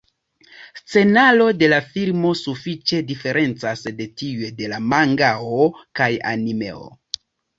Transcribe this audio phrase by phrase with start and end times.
[0.83, 5.61] Scenaro de la filmo sufiĉe diferencas de tiuj de la mangao
[6.01, 6.85] kaj animeo.